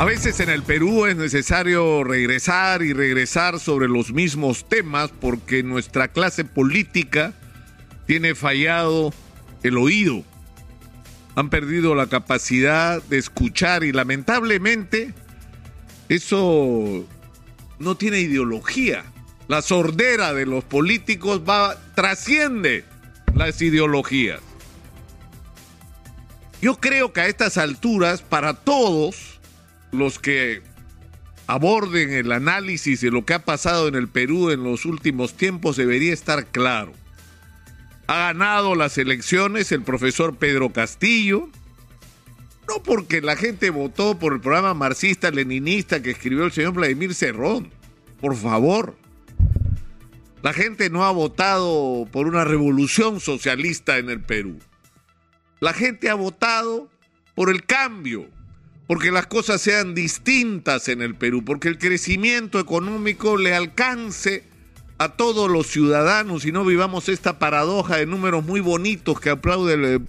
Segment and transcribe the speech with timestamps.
[0.00, 5.62] A veces en el Perú es necesario regresar y regresar sobre los mismos temas porque
[5.62, 7.34] nuestra clase política
[8.06, 9.12] tiene fallado
[9.62, 10.24] el oído.
[11.34, 15.12] Han perdido la capacidad de escuchar y lamentablemente
[16.08, 17.04] eso
[17.78, 19.04] no tiene ideología.
[19.48, 22.86] La sordera de los políticos va trasciende
[23.34, 24.40] las ideologías.
[26.62, 29.29] Yo creo que a estas alturas para todos
[29.92, 30.62] los que
[31.46, 35.76] aborden el análisis de lo que ha pasado en el Perú en los últimos tiempos
[35.76, 36.92] debería estar claro.
[38.06, 41.48] Ha ganado las elecciones el profesor Pedro Castillo,
[42.68, 47.70] no porque la gente votó por el programa marxista-leninista que escribió el señor Vladimir Cerrón,
[48.20, 48.96] por favor.
[50.42, 54.58] La gente no ha votado por una revolución socialista en el Perú.
[55.58, 56.88] La gente ha votado
[57.34, 58.28] por el cambio,
[58.90, 64.42] porque las cosas sean distintas en el Perú, porque el crecimiento económico le alcance
[64.98, 70.00] a todos los ciudadanos y no vivamos esta paradoja de números muy bonitos que aplaude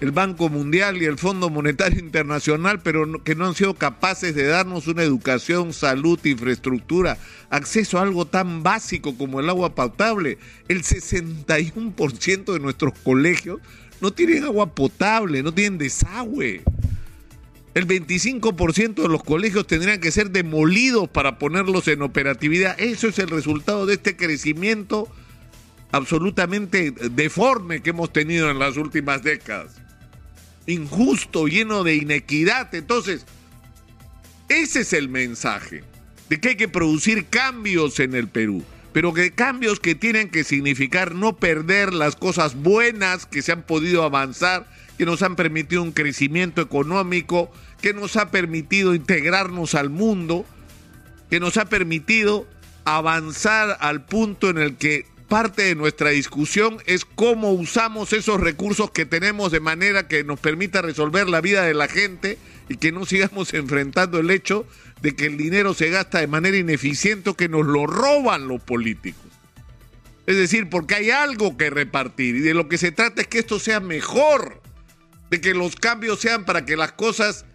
[0.00, 4.46] el, Banco Mundial y el Fondo Monetario Internacional, pero que no han sido capaces de
[4.46, 7.18] darnos una educación, salud, infraestructura,
[7.50, 10.38] acceso a algo tan básico como el agua potable.
[10.68, 13.58] El 61% de nuestros colegios
[14.00, 16.62] no tienen agua potable, no tienen desagüe.
[17.74, 22.78] El 25% de los colegios tendrían que ser demolidos para ponerlos en operatividad.
[22.78, 25.08] Eso es el resultado de este crecimiento
[25.90, 29.76] absolutamente deforme que hemos tenido en las últimas décadas.
[30.66, 32.74] Injusto, lleno de inequidad.
[32.74, 33.24] Entonces,
[34.48, 35.82] ese es el mensaje,
[36.28, 38.62] de que hay que producir cambios en el Perú,
[38.92, 43.62] pero que cambios que tienen que significar no perder las cosas buenas que se han
[43.62, 44.66] podido avanzar
[44.98, 50.44] que nos han permitido un crecimiento económico, que nos ha permitido integrarnos al mundo,
[51.30, 52.46] que nos ha permitido
[52.84, 58.90] avanzar al punto en el que parte de nuestra discusión es cómo usamos esos recursos
[58.90, 62.38] que tenemos de manera que nos permita resolver la vida de la gente
[62.68, 64.66] y que no sigamos enfrentando el hecho
[65.00, 68.62] de que el dinero se gasta de manera ineficiente o que nos lo roban los
[68.62, 69.24] políticos.
[70.26, 73.40] Es decir, porque hay algo que repartir y de lo que se trata es que
[73.40, 74.61] esto sea mejor
[75.32, 77.46] de que los cambios sean para que las cosas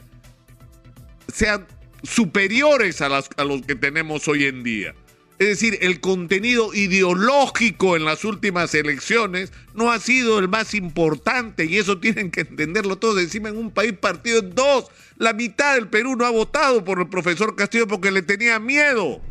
[1.31, 1.67] sean
[2.01, 4.95] superiores a, las, a los que tenemos hoy en día.
[5.38, 11.65] Es decir, el contenido ideológico en las últimas elecciones no ha sido el más importante
[11.65, 13.21] y eso tienen que entenderlo todos.
[13.21, 14.88] Encima en un país partido en dos,
[15.19, 19.21] la mitad del Perú no ha votado por el profesor Castillo porque le tenía miedo.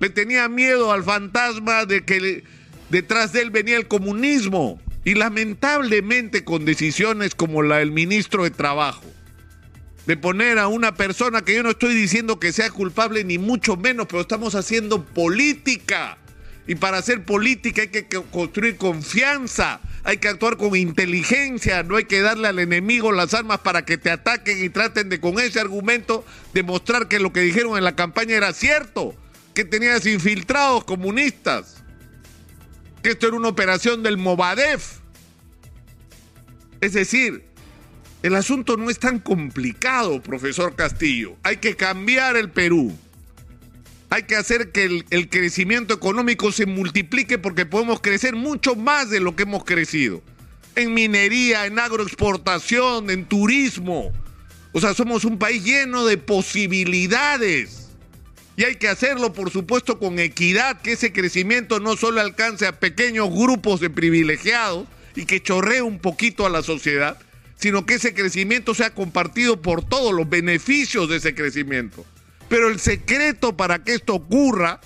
[0.00, 2.44] Le tenía miedo al fantasma de que
[2.88, 4.80] detrás de él venía el comunismo.
[5.04, 9.04] Y lamentablemente con decisiones como la del ministro de Trabajo,
[10.06, 13.76] de poner a una persona que yo no estoy diciendo que sea culpable ni mucho
[13.76, 16.18] menos, pero estamos haciendo política.
[16.68, 22.04] Y para hacer política hay que construir confianza, hay que actuar con inteligencia, no hay
[22.04, 25.58] que darle al enemigo las armas para que te ataquen y traten de con ese
[25.58, 26.24] argumento
[26.54, 29.16] demostrar que lo que dijeron en la campaña era cierto,
[29.54, 31.81] que tenías infiltrados comunistas
[33.02, 34.98] que esto era una operación del Movadef.
[36.80, 37.44] Es decir,
[38.22, 41.36] el asunto no es tan complicado, profesor Castillo.
[41.42, 42.96] Hay que cambiar el Perú.
[44.10, 49.10] Hay que hacer que el, el, crecimiento económico se multiplique porque podemos crecer mucho más
[49.10, 50.22] de lo que hemos crecido.
[50.74, 54.12] En minería, en agroexportación, en turismo.
[54.72, 57.81] O sea, somos un país lleno de posibilidades.
[58.56, 62.78] Y hay que hacerlo, por supuesto, con equidad, que ese crecimiento no solo alcance a
[62.78, 64.86] pequeños grupos de privilegiados
[65.16, 67.18] y que chorree un poquito a la sociedad,
[67.56, 72.04] sino que ese crecimiento sea compartido por todos los beneficios de ese crecimiento.
[72.48, 74.80] Pero el secreto para que esto ocurra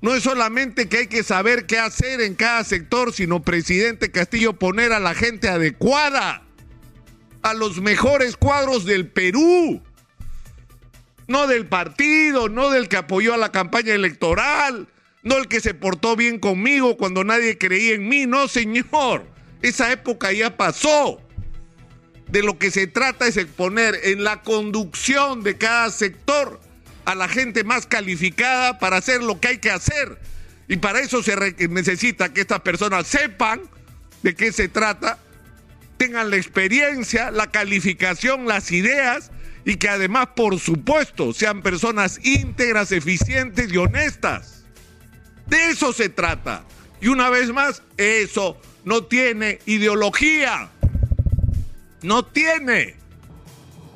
[0.00, 4.52] no es solamente que hay que saber qué hacer en cada sector, sino, presidente Castillo,
[4.52, 6.42] poner a la gente adecuada,
[7.42, 9.82] a los mejores cuadros del Perú
[11.32, 14.86] no del partido, no del que apoyó a la campaña electoral,
[15.22, 19.24] no el que se portó bien conmigo cuando nadie creía en mí, no señor,
[19.62, 21.22] esa época ya pasó.
[22.28, 26.60] De lo que se trata es exponer en la conducción de cada sector
[27.06, 30.18] a la gente más calificada para hacer lo que hay que hacer.
[30.68, 31.34] Y para eso se
[31.68, 33.62] necesita que estas personas sepan
[34.22, 35.18] de qué se trata,
[35.96, 39.30] tengan la experiencia, la calificación, las ideas
[39.64, 44.64] y que además, por supuesto, sean personas íntegras, eficientes y honestas.
[45.46, 46.64] De eso se trata.
[47.00, 50.70] Y una vez más, eso no tiene ideología.
[52.02, 52.96] No tiene.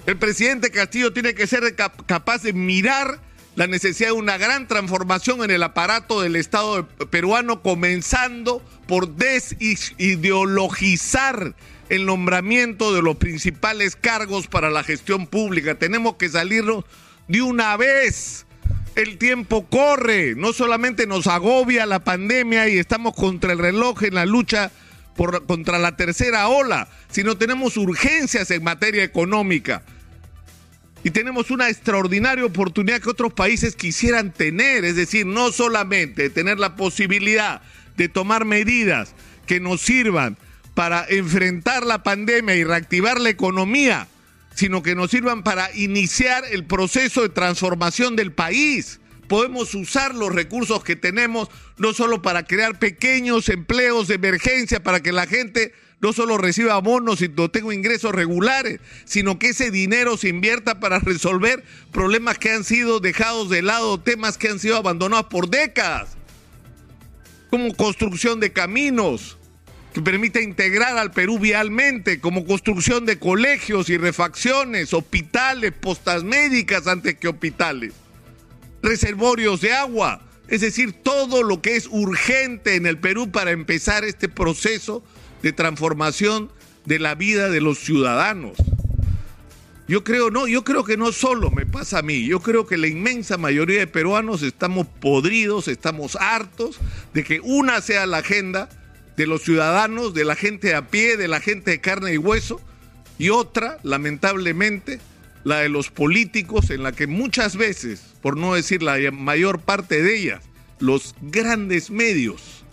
[0.07, 3.21] El presidente Castillo tiene que ser capaz de mirar
[3.57, 11.57] la necesidad de una gran transformación en el aparato del Estado peruano, comenzando por desideologizar
[11.89, 15.77] el nombramiento de los principales cargos para la gestión pública.
[15.77, 16.85] Tenemos que salirnos
[17.29, 18.47] de una vez.
[18.95, 24.15] El tiempo corre, no solamente nos agobia la pandemia y estamos contra el reloj en
[24.15, 24.71] la lucha
[25.47, 29.83] contra la tercera ola, sino tenemos urgencias en materia económica
[31.07, 36.59] y tenemos una extraordinaria oportunidad que otros países quisieran tener, es decir, no solamente tener
[36.59, 37.63] la posibilidad
[37.97, 39.15] de tomar medidas
[39.47, 40.37] que nos sirvan
[40.77, 44.09] para enfrentar la pandemia y reactivar la economía,
[44.55, 49.01] sino que nos sirvan para iniciar el proceso de transformación del país.
[49.27, 55.01] Podemos usar los recursos que tenemos no solo para crear pequeños empleos de emergencia para
[55.01, 59.71] que la gente no solo reciba bonos y no tenga ingresos regulares, sino que ese
[59.71, 64.59] dinero se invierta para resolver problemas que han sido dejados de lado, temas que han
[64.59, 66.19] sido abandonados por décadas,
[67.49, 69.39] como construcción de caminos
[69.97, 76.87] que permita integrar al Perú vialmente, como construcción de colegios y refacciones, hospitales, postas médicas
[76.87, 77.95] antes que hospitales,
[78.83, 84.05] reservorios de agua, es decir, todo lo que es urgente en el Perú para empezar
[84.05, 85.03] este proceso
[85.41, 86.53] de transformación
[86.85, 88.59] de la vida de los ciudadanos.
[89.89, 92.77] Yo creo, no, yo creo que no solo me pasa a mí, yo creo que
[92.77, 96.81] la inmensa mayoría de peruanos estamos podridos, estamos hartos
[97.15, 98.69] de que una sea la agenda
[99.17, 102.61] de los ciudadanos, de la gente a pie, de la gente de carne y hueso,
[103.19, 105.01] y otra, lamentablemente,
[105.45, 110.03] la de los políticos, en la que muchas veces, por no decir la mayor parte
[110.03, 110.43] de ellas,
[110.81, 112.65] los grandes medios,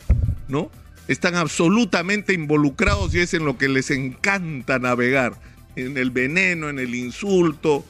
[0.47, 0.69] ¿no?
[1.07, 5.33] están absolutamente involucrados y es en lo que les encanta navegar,
[5.75, 7.85] en el veneno, en el insulto,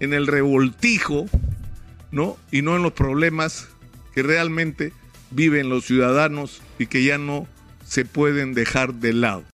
[0.00, 1.26] en el revoltijo,
[2.10, 2.36] ¿no?
[2.50, 3.68] Y no en los problemas
[4.14, 4.92] que realmente
[5.30, 7.48] viven los ciudadanos y que ya no
[7.92, 9.44] se pueden dejar de lado.